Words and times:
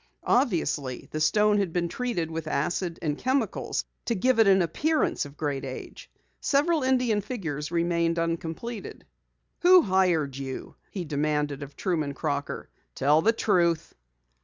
Obviously, 0.25 1.07
the 1.11 1.21
stone 1.21 1.59
had 1.59 1.71
been 1.71 1.87
treated 1.87 2.31
with 2.31 2.47
acid 2.47 2.97
and 3.03 3.19
chemicals 3.19 3.85
to 4.05 4.15
give 4.15 4.39
it 4.39 4.47
an 4.47 4.63
appearance 4.63 5.25
of 5.25 5.37
great 5.37 5.63
age. 5.63 6.09
Several 6.39 6.81
Indian 6.81 7.21
figures 7.21 7.69
remained 7.71 8.17
uncompleted. 8.17 9.05
"Who 9.59 9.83
hired 9.83 10.37
you?" 10.37 10.73
he 10.89 11.05
demanded 11.05 11.61
of 11.61 11.75
Truman 11.75 12.15
Crocker. 12.15 12.67
"Tell 12.95 13.21
the 13.21 13.31
truth!" 13.31 13.93